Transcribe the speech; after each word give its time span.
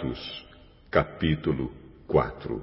Atos, 0.00 0.46
capítulo 0.90 1.70
4 2.06 2.62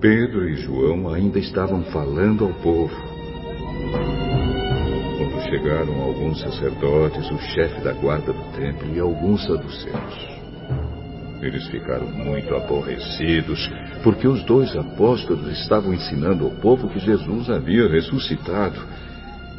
Pedro 0.00 0.48
e 0.48 0.54
João 0.54 1.12
ainda 1.12 1.40
estavam 1.40 1.82
falando 1.86 2.44
ao 2.44 2.54
povo. 2.54 2.94
Quando 5.18 5.42
chegaram 5.50 6.00
alguns 6.00 6.40
sacerdotes, 6.40 7.28
o 7.28 7.38
chefe 7.38 7.80
da 7.80 7.92
guarda 7.92 8.32
do 8.32 8.52
templo 8.56 8.94
e 8.94 9.00
alguns 9.00 9.44
saduceus. 9.44 10.32
Eles 11.42 11.66
ficaram 11.68 12.06
muito 12.06 12.54
aborrecidos, 12.54 13.68
porque 14.04 14.28
os 14.28 14.44
dois 14.44 14.76
apóstolos 14.76 15.48
estavam 15.58 15.92
ensinando 15.92 16.44
ao 16.44 16.52
povo 16.52 16.88
que 16.88 17.00
Jesus 17.00 17.50
havia 17.50 17.88
ressuscitado 17.88 18.80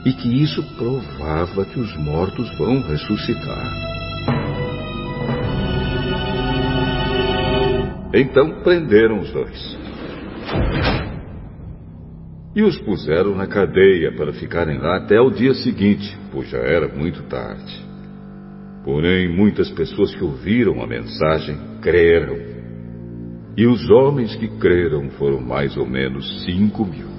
e 0.06 0.14
que 0.14 0.42
isso 0.42 0.62
provava 0.76 1.66
que 1.66 1.80
os 1.80 1.96
mortos 1.98 2.50
vão 2.58 2.82
ressuscitar. 2.82 3.94
Então 8.14 8.62
prenderam 8.62 9.20
os 9.20 9.32
dois. 9.32 9.78
E 12.56 12.62
os 12.62 12.78
puseram 12.80 13.36
na 13.36 13.48
cadeia 13.48 14.12
para 14.16 14.32
ficarem 14.34 14.78
lá 14.78 14.98
até 14.98 15.20
o 15.20 15.32
dia 15.32 15.56
seguinte, 15.56 16.16
pois 16.32 16.48
já 16.50 16.60
era 16.60 16.88
muito 16.88 17.24
tarde. 17.24 17.84
Porém, 18.84 19.36
muitas 19.36 19.72
pessoas 19.72 20.14
que 20.14 20.24
ouviram 20.24 20.84
a 20.84 20.86
mensagem 20.86 21.58
creram. 21.82 22.38
E 23.58 23.66
os 23.66 23.90
homens 23.90 24.36
que 24.36 24.48
creram 24.60 25.10
foram 25.12 25.42
mais 25.42 25.76
ou 25.78 25.88
menos 25.88 26.44
cinco 26.44 26.86
mil. 26.86 27.13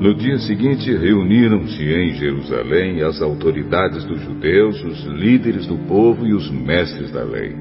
No 0.00 0.14
dia 0.14 0.38
seguinte, 0.38 0.90
reuniram-se 0.96 1.82
em 1.82 2.14
Jerusalém 2.14 3.02
as 3.02 3.20
autoridades 3.20 4.02
dos 4.06 4.18
judeus, 4.22 4.82
os 4.82 5.04
líderes 5.04 5.66
do 5.66 5.76
povo 5.86 6.26
e 6.26 6.32
os 6.32 6.50
mestres 6.50 7.12
da 7.12 7.22
lei. 7.22 7.54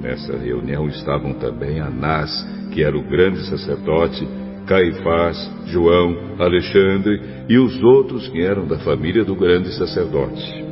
Nessa 0.00 0.34
reunião 0.34 0.88
estavam 0.88 1.34
também 1.34 1.78
Anás, 1.78 2.30
que 2.72 2.82
era 2.82 2.96
o 2.96 3.02
grande 3.02 3.46
sacerdote, 3.50 4.26
Caifás, 4.66 5.36
João, 5.66 6.16
Alexandre 6.38 7.20
e 7.46 7.58
os 7.58 7.82
outros 7.82 8.26
que 8.28 8.40
eram 8.40 8.66
da 8.66 8.78
família 8.78 9.22
do 9.22 9.36
grande 9.36 9.74
sacerdote. 9.74 10.64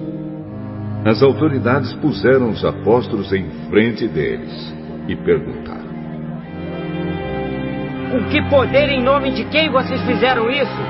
As 1.04 1.22
autoridades 1.22 1.92
puseram 1.96 2.48
os 2.48 2.64
apóstolos 2.64 3.30
em 3.34 3.44
frente 3.68 4.08
deles 4.08 4.74
e 5.06 5.14
perguntaram: 5.14 5.89
Com 8.10 8.28
que 8.28 8.42
poder 8.48 8.88
em 8.88 9.02
nome 9.02 9.32
de 9.32 9.44
quem 9.50 9.70
vocês 9.70 10.00
fizeram 10.02 10.50
isso? 10.50 10.80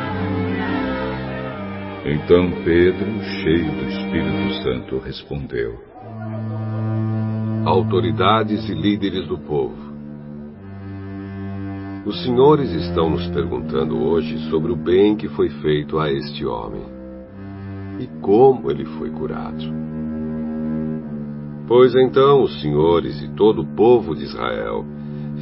Então 2.04 2.50
Pedro, 2.64 3.22
cheio 3.42 3.70
do 3.70 3.88
Espírito 3.88 4.62
Santo, 4.62 4.98
respondeu: 4.98 5.78
Autoridades 7.66 8.68
e 8.68 8.74
líderes 8.74 9.26
do 9.26 9.38
povo 9.38 9.90
os 12.04 12.24
senhores 12.24 12.72
estão 12.72 13.10
nos 13.10 13.26
perguntando 13.28 14.02
hoje 14.02 14.38
sobre 14.48 14.72
o 14.72 14.76
bem 14.76 15.14
que 15.14 15.28
foi 15.28 15.50
feito 15.50 15.98
a 15.98 16.10
este 16.10 16.46
homem 16.46 16.82
e 17.98 18.06
como 18.22 18.70
ele 18.70 18.86
foi 18.86 19.10
curado. 19.10 19.62
Pois 21.68 21.94
então 21.94 22.42
os 22.42 22.60
senhores 22.62 23.22
e 23.22 23.28
todo 23.34 23.62
o 23.62 23.76
povo 23.76 24.16
de 24.16 24.24
Israel 24.24 24.84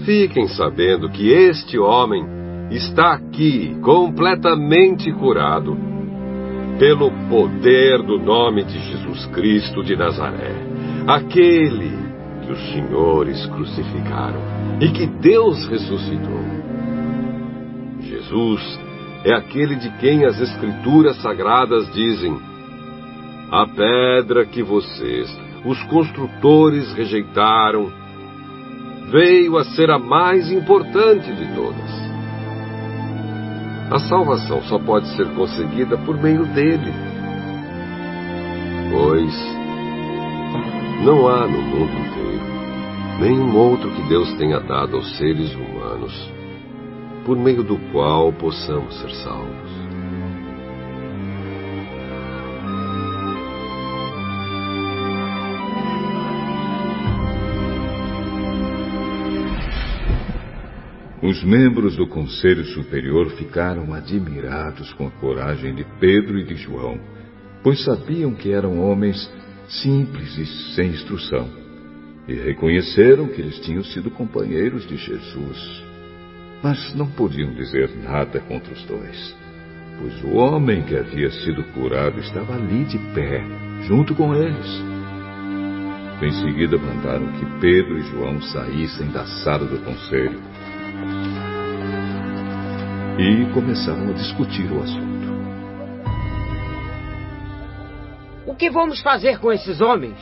fiquem 0.09 0.49
sabendo 0.49 1.11
que 1.11 1.29
este 1.29 1.79
homem 1.79 2.25
está 2.71 3.13
aqui 3.13 3.77
completamente 3.83 5.13
curado 5.13 5.77
pelo 6.79 7.11
poder 7.29 8.03
do 8.03 8.19
nome 8.19 8.65
de 8.65 8.79
Jesus 8.79 9.27
Cristo 9.27 9.85
de 9.85 9.95
Nazaré, 9.97 10.55
aquele 11.07 11.93
que 12.43 12.51
os 12.51 12.73
senhores 12.73 13.45
crucificaram 13.49 14.41
e 14.81 14.89
que 14.93 15.07
Deus 15.07 15.69
ressuscitou. 15.69 16.41
Jesus 18.01 18.81
é 19.27 19.35
aquele 19.35 19.77
de 19.77 19.91
quem 19.99 20.25
as 20.25 20.41
Escrituras 20.41 21.21
Sagradas 21.21 21.87
dizem: 21.93 22.35
A 23.51 23.67
pedra 23.67 24.47
que 24.47 24.63
vocês, 24.63 25.39
os 25.67 25.83
construtores, 25.83 26.95
rejeitaram, 26.95 28.08
veio 29.11 29.57
a 29.57 29.65
ser 29.65 29.91
a 29.91 29.99
mais 29.99 30.51
importante 30.51 31.33
de 31.33 31.55
todas. 31.55 32.09
A 33.91 33.99
salvação 34.01 34.63
só 34.63 34.79
pode 34.79 35.09
ser 35.17 35.27
conseguida 35.35 35.97
por 35.99 36.21
meio 36.21 36.45
dele. 36.47 36.93
Pois 38.91 39.35
não 41.05 41.29
há 41.29 41.47
no 41.47 41.63
mundo 41.63 41.93
inteiro 41.93 42.59
nenhum 43.19 43.57
outro 43.57 43.91
que 43.91 44.03
Deus 44.09 44.33
tenha 44.35 44.61
dado 44.61 44.97
aos 44.97 45.17
seres 45.17 45.53
humanos, 45.55 46.33
por 47.25 47.37
meio 47.37 47.65
do 47.65 47.77
qual 47.91 48.33
possamos 48.33 48.95
ser 49.01 49.11
salvos. 49.11 49.88
Os 61.29 61.45
membros 61.45 61.95
do 61.95 62.07
Conselho 62.07 62.65
Superior 62.65 63.29
ficaram 63.33 63.93
admirados 63.93 64.95
com 64.95 65.09
a 65.09 65.11
coragem 65.11 65.75
de 65.75 65.85
Pedro 66.01 66.39
e 66.39 66.45
de 66.45 66.55
João, 66.55 66.99
pois 67.63 67.85
sabiam 67.85 68.35
que 68.35 68.51
eram 68.51 68.81
homens 68.81 69.31
simples 69.69 70.39
e 70.39 70.47
sem 70.75 70.89
instrução 70.89 71.47
e 72.27 72.33
reconheceram 72.33 73.29
que 73.29 73.43
eles 73.43 73.59
tinham 73.61 73.85
sido 73.85 74.11
companheiros 74.11 74.89
de 74.89 74.97
Jesus. 74.97 75.85
Mas 76.63 76.95
não 76.95 77.11
podiam 77.11 77.53
dizer 77.53 77.91
nada 78.03 78.41
contra 78.41 78.73
os 78.73 78.83
dois, 78.85 79.37
pois 80.01 80.25
o 80.25 80.35
homem 80.35 80.81
que 80.85 80.97
havia 80.97 81.31
sido 81.31 81.63
curado 81.75 82.21
estava 82.21 82.55
ali 82.55 82.85
de 82.85 82.99
pé, 83.13 83.45
junto 83.83 84.15
com 84.15 84.35
eles. 84.35 84.83
Em 86.23 86.33
seguida 86.33 86.79
mandaram 86.79 87.31
que 87.33 87.61
Pedro 87.61 87.99
e 87.99 88.03
João 88.13 88.41
saíssem 88.41 89.09
da 89.11 89.27
sala 89.27 89.67
do 89.67 89.79
conselho 89.85 90.41
e 93.19 93.53
começaram 93.53 94.11
a 94.11 94.13
discutir 94.13 94.71
o 94.73 94.83
assunto. 94.83 95.29
O 98.47 98.55
que 98.55 98.71
vamos 98.71 99.01
fazer 99.03 99.39
com 99.39 99.53
esses 99.53 99.81
homens? 99.81 100.17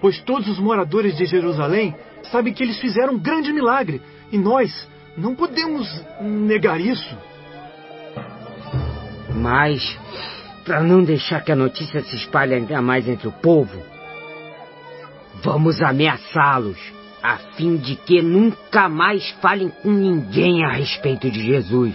pois 0.00 0.18
todos 0.20 0.48
os 0.48 0.58
moradores 0.58 1.16
de 1.16 1.26
Jerusalém 1.26 1.94
sabem 2.30 2.52
que 2.52 2.62
eles 2.62 2.80
fizeram 2.80 3.14
um 3.14 3.18
grande 3.18 3.52
milagre 3.52 4.00
e 4.32 4.38
nós 4.38 4.88
não 5.16 5.34
podemos 5.34 5.86
negar 6.20 6.80
isso. 6.80 7.16
Mas, 9.34 9.98
para 10.64 10.82
não 10.82 11.02
deixar 11.02 11.42
que 11.42 11.52
a 11.52 11.56
notícia 11.56 12.02
se 12.02 12.16
espalhe 12.16 12.54
ainda 12.54 12.80
mais 12.80 13.08
entre 13.08 13.28
o 13.28 13.32
povo, 13.32 13.82
vamos 15.42 15.80
ameaçá-los, 15.82 16.78
a 17.22 17.36
fim 17.56 17.76
de 17.76 17.96
que 17.96 18.22
nunca 18.22 18.88
mais 18.88 19.30
falem 19.42 19.68
com 19.68 19.90
ninguém 19.90 20.64
a 20.64 20.72
respeito 20.72 21.30
de 21.30 21.42
Jesus. 21.42 21.94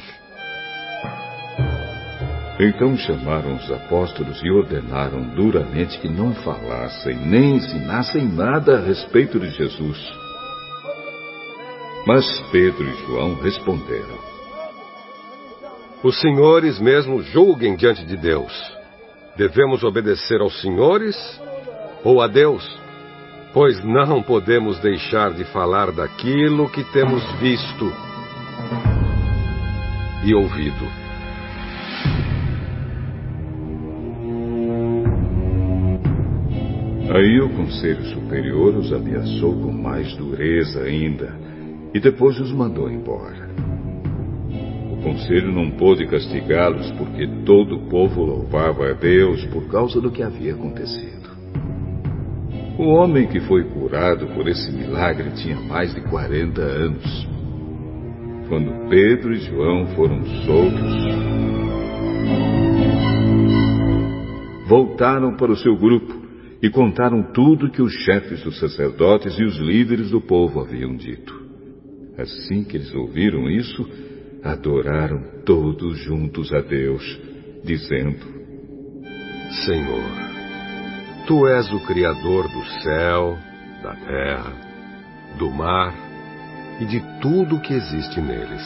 Então 2.59 2.95
chamaram 2.95 3.55
os 3.55 3.69
apóstolos 3.69 4.41
e 4.41 4.49
ordenaram 4.49 5.23
duramente 5.35 5.99
que 5.99 6.07
não 6.07 6.33
falassem 6.35 7.15
nem 7.15 7.55
ensinassem 7.55 8.25
nada 8.29 8.77
a 8.77 8.81
respeito 8.81 9.37
de 9.37 9.49
Jesus. 9.49 9.99
Mas 12.07 12.25
Pedro 12.51 12.87
e 12.87 13.05
João 13.05 13.35
responderam: 13.41 14.17
Os 16.01 16.21
senhores 16.21 16.79
mesmo 16.79 17.21
julguem 17.23 17.75
diante 17.75 18.05
de 18.05 18.15
Deus. 18.15 18.53
Devemos 19.35 19.83
obedecer 19.83 20.39
aos 20.39 20.61
senhores 20.61 21.15
ou 22.05 22.21
a 22.21 22.27
Deus? 22.27 22.84
Pois 23.55 23.81
não 23.85 24.21
podemos 24.21 24.77
deixar 24.81 25.31
de 25.31 25.45
falar 25.45 25.89
daquilo 25.89 26.69
que 26.69 26.83
temos 26.91 27.23
visto 27.39 27.89
e 30.25 30.35
ouvido. 30.35 30.85
Aí 37.15 37.39
o 37.39 37.47
Conselho 37.55 38.03
Superior 38.07 38.75
os 38.75 38.91
ameaçou 38.91 39.53
com 39.61 39.71
mais 39.71 40.13
dureza 40.17 40.81
ainda 40.81 41.33
e 41.93 41.99
depois 42.01 42.37
os 42.41 42.51
mandou 42.51 42.91
embora. 42.91 43.49
O 44.91 45.01
Conselho 45.01 45.53
não 45.53 45.71
pôde 45.71 46.05
castigá-los 46.07 46.91
porque 46.97 47.25
todo 47.45 47.77
o 47.77 47.87
povo 47.87 48.21
louvava 48.21 48.89
a 48.89 48.93
Deus 48.93 49.45
por 49.45 49.65
causa 49.69 50.01
do 50.01 50.11
que 50.11 50.21
havia 50.21 50.53
acontecido. 50.53 51.24
O 52.77 52.87
homem 52.87 53.25
que 53.27 53.39
foi 53.39 53.63
curado 53.63 54.27
por 54.27 54.49
esse 54.49 54.69
milagre 54.69 55.31
tinha 55.41 55.55
mais 55.61 55.95
de 55.95 56.01
40 56.01 56.61
anos. 56.61 57.27
Quando 58.49 58.89
Pedro 58.89 59.33
e 59.33 59.37
João 59.37 59.87
foram 59.95 60.21
soltos, 60.45 60.95
voltaram 64.67 65.37
para 65.37 65.53
o 65.53 65.55
seu 65.55 65.77
grupo 65.77 66.21
e 66.61 66.69
contaram 66.69 67.23
tudo 67.31 67.71
que 67.71 67.81
os 67.81 67.93
chefes 68.03 68.43
dos 68.43 68.59
sacerdotes 68.59 69.39
e 69.39 69.43
os 69.45 69.55
líderes 69.55 70.11
do 70.11 70.19
povo 70.19 70.59
haviam 70.59 70.97
dito. 70.97 71.33
Assim 72.17 72.65
que 72.65 72.75
eles 72.75 72.93
ouviram 72.93 73.49
isso, 73.49 73.87
adoraram 74.43 75.23
todos 75.45 75.97
juntos 75.99 76.53
a 76.53 76.59
Deus, 76.59 77.19
dizendo: 77.63 78.25
Senhor, 79.65 80.24
tu 81.27 81.47
és 81.47 81.71
o 81.73 81.79
Criador 81.79 82.47
do 82.47 82.63
céu, 82.83 83.37
da 83.81 83.95
terra, 83.95 84.53
do 85.37 85.49
mar 85.49 85.93
e 86.79 86.85
de 86.85 86.99
tudo 87.19 87.55
o 87.55 87.59
que 87.59 87.73
existe 87.73 88.21
neles. 88.21 88.63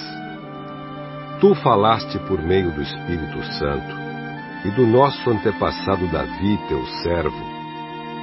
Tu 1.40 1.56
falaste 1.56 2.20
por 2.28 2.42
meio 2.42 2.72
do 2.72 2.82
Espírito 2.82 3.42
Santo 3.58 3.96
e 4.66 4.72
do 4.72 4.86
nosso 4.86 5.30
antepassado 5.30 6.06
Davi, 6.08 6.60
teu 6.68 6.86
servo, 7.02 7.44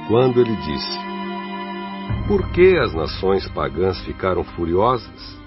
quando 0.07 0.39
ele 0.39 0.55
disse: 0.55 0.99
Por 2.27 2.47
que 2.51 2.77
as 2.77 2.93
nações 2.93 3.47
pagãs 3.49 3.99
ficaram 4.01 4.43
furiosas? 4.43 5.37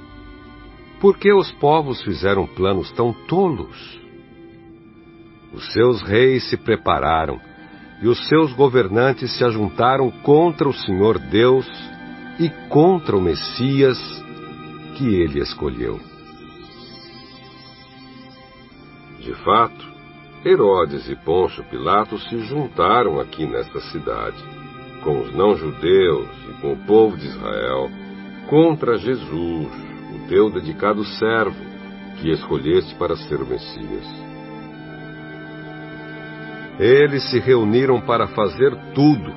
Por 1.01 1.17
que 1.17 1.33
os 1.33 1.51
povos 1.53 2.03
fizeram 2.03 2.45
planos 2.45 2.91
tão 2.93 3.13
tolos? 3.13 4.01
Os 5.53 5.73
seus 5.73 6.03
reis 6.03 6.49
se 6.51 6.57
prepararam 6.57 7.50
e 8.01 8.09
os 8.09 8.29
seus 8.29 8.53
governantes 8.53 9.37
se 9.37 9.45
ajuntaram 9.45 10.11
contra 10.11 10.69
o 10.69 10.73
Senhor 10.73 11.19
Deus 11.19 11.67
e 12.39 12.49
contra 12.69 13.17
o 13.17 13.21
Messias 13.21 13.99
que 14.97 15.07
ele 15.07 15.41
escolheu. 15.41 16.01
De 19.21 19.35
fato, 19.45 19.91
Herodes 20.45 21.09
e 21.11 21.17
Pôncio 21.17 21.63
Pilatos 21.65 22.27
se 22.29 22.39
juntaram 22.41 23.21
aqui 23.21 23.47
nesta 23.47 23.81
cidade, 23.81 24.43
com 25.05 25.21
os 25.21 25.35
não-judeus 25.35 26.29
e 26.49 26.61
com 26.63 26.73
o 26.73 26.87
povo 26.87 27.17
de 27.19 27.27
Israel, 27.27 27.91
contra 28.49 28.97
Jesus, 28.97 29.69
teu 30.31 30.49
dedicado 30.49 31.05
servo, 31.05 31.57
que 32.21 32.31
escolheste 32.31 32.95
para 32.95 33.17
ser 33.17 33.41
o 33.41 33.47
Messias. 33.47 34.30
Eles 36.81 37.31
se 37.31 37.39
reuniram 37.39 38.01
para 38.01 38.27
fazer 38.29 38.75
tudo, 38.95 39.35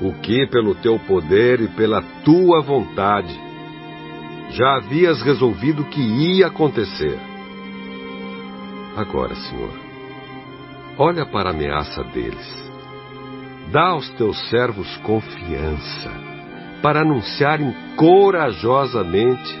o 0.00 0.12
que 0.22 0.46
pelo 0.46 0.76
teu 0.76 1.00
poder 1.00 1.60
e 1.60 1.66
pela 1.66 2.00
tua 2.24 2.62
vontade 2.62 3.36
já 4.50 4.76
havias 4.76 5.20
resolvido 5.20 5.84
que 5.86 6.00
ia 6.00 6.46
acontecer. 6.46 7.18
Agora, 8.96 9.34
Senhor, 9.34 9.74
olha 10.96 11.26
para 11.26 11.50
a 11.50 11.52
ameaça 11.52 12.04
deles. 12.04 12.64
Dá 13.72 13.88
aos 13.88 14.08
teus 14.10 14.38
servos 14.48 14.96
confiança 14.98 16.12
para 16.80 17.00
anunciarem 17.00 17.74
corajosamente 17.96 19.58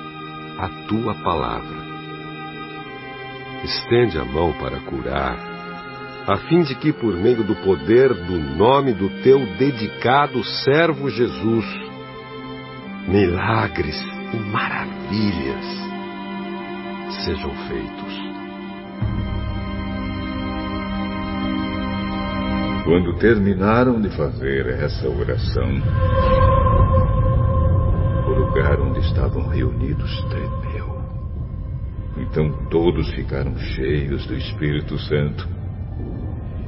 a 0.58 0.68
tua 0.86 1.14
palavra. 1.14 1.82
Estende 3.64 4.16
a 4.16 4.24
mão 4.24 4.52
para 4.52 4.78
curar, 4.80 5.53
a 6.26 6.36
fim 6.48 6.62
de 6.62 6.74
que, 6.74 6.92
por 6.92 7.14
meio 7.14 7.44
do 7.44 7.54
poder 7.56 8.14
do 8.14 8.38
nome 8.56 8.94
do 8.94 9.10
teu 9.22 9.44
dedicado 9.58 10.42
servo 10.42 11.10
Jesus, 11.10 11.66
milagres 13.06 14.00
e 14.32 14.36
maravilhas 14.36 15.64
sejam 17.24 17.50
feitos. 17.68 18.24
Quando 22.84 23.18
terminaram 23.18 24.00
de 24.00 24.10
fazer 24.10 24.66
essa 24.66 25.08
oração, 25.08 25.82
lugar 28.54 28.80
onde 28.80 29.00
estavam 29.00 29.48
reunidos 29.48 30.24
tremeu. 30.28 31.02
Então 32.16 32.50
todos 32.70 33.10
ficaram 33.12 33.56
cheios 33.58 34.26
do 34.26 34.34
Espírito 34.34 34.98
Santo 34.98 35.63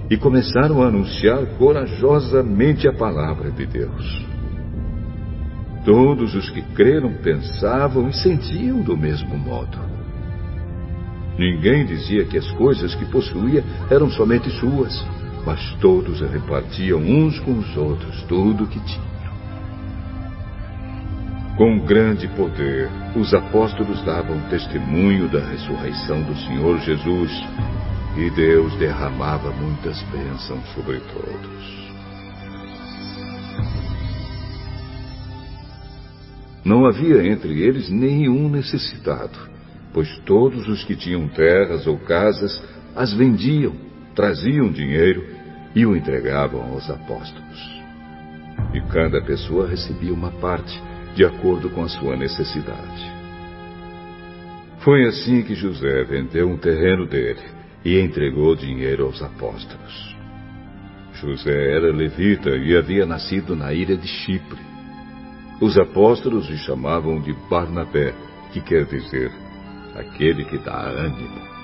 e 0.09 0.17
começaram 0.17 0.83
a 0.83 0.87
anunciar 0.87 1.45
corajosamente 1.59 2.87
a 2.87 2.93
palavra 2.93 3.51
de 3.51 3.67
Deus. 3.67 4.25
Todos 5.85 6.35
os 6.35 6.51
que 6.51 6.63
creram 6.63 7.13
pensavam 7.23 8.09
e 8.09 8.13
sentiam 8.13 8.81
do 8.83 8.97
mesmo 8.97 9.37
modo. 9.37 9.79
Ninguém 11.39 11.85
dizia 11.85 12.25
que 12.25 12.39
as 12.39 12.51
coisas 12.53 12.95
que 12.95 13.05
possuía 13.07 13.63
eram 13.91 14.09
somente 14.11 14.51
suas, 14.59 15.05
mas 15.45 15.61
todos 15.81 16.21
repartiam 16.21 16.99
uns 16.99 17.39
com 17.41 17.53
os 17.53 17.77
outros 17.77 18.23
tudo 18.23 18.65
o 18.65 18.67
que 18.67 18.81
tinham. 18.81 19.17
Com 21.57 21.79
grande 21.87 22.29
poder, 22.29 22.91
os 23.17 23.33
apóstolos 23.33 24.03
davam 24.05 24.39
testemunho 24.51 25.29
da 25.29 25.41
ressurreição 25.41 26.23
do 26.23 26.37
Senhor 26.37 26.79
Jesus 26.81 27.31
e 28.17 28.31
Deus 28.31 28.75
derramava 28.77 29.51
muitas 29.51 30.01
bênçãos 30.05 30.67
sobre 30.75 31.01
todos. 31.01 31.87
Não 36.65 36.87
havia 36.87 37.27
entre 37.31 37.61
eles 37.61 37.91
nenhum 37.91 38.49
necessitado, 38.49 39.39
pois 39.93 40.09
todos 40.21 40.67
os 40.67 40.83
que 40.83 40.97
tinham 40.97 41.29
terras 41.29 41.87
ou 41.87 41.99
casas 41.99 42.63
as 42.95 43.13
vendiam, 43.13 43.75
traziam 44.15 44.73
dinheiro 44.73 45.23
e 45.75 45.85
o 45.85 45.95
entregavam 45.95 46.63
aos 46.73 46.89
apóstolos. 46.89 47.77
E 48.73 48.81
cada 48.91 49.21
pessoa 49.21 49.69
recebia 49.69 50.13
uma 50.13 50.31
parte 50.31 50.83
de 51.15 51.25
acordo 51.25 51.69
com 51.69 51.83
a 51.83 51.89
sua 51.89 52.17
necessidade. 52.17 53.15
Foi 54.79 55.05
assim 55.07 55.43
que 55.43 55.55
José 55.55 56.05
vendeu 56.05 56.49
um 56.49 56.57
terreno 56.57 57.07
dele 57.07 57.56
e 57.87 58.01
entregou 58.01 58.57
dinheiro 58.57 59.05
aos 59.05 59.23
apóstolos. 59.23 60.17
José 61.21 61.77
era 61.77 61.93
levita 61.93 62.51
e 62.51 62.77
havia 62.77 63.07
nascido 63.07 63.55
na 63.55 63.73
ilha 63.73 63.97
de 63.97 64.09
Chipre. 64.09 64.59
Os 65.61 65.79
apóstolos 65.79 66.51
o 66.51 66.57
chamavam 66.57 67.21
de 67.21 67.33
Barnabé, 67.49 68.13
que 68.53 68.61
quer 68.61 68.87
dizer 68.87 69.31
aquele 69.95 70.45
que 70.47 70.59
dá 70.59 70.81
ânimo. 70.81 71.56